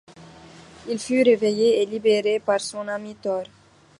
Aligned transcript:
Il 0.89 0.97
fut 0.97 1.21
réveillé 1.21 1.79
et 1.79 1.85
libéré 1.85 2.39
par 2.39 2.59
son 2.59 2.87
ami 2.87 3.13
Thor. 3.21 3.43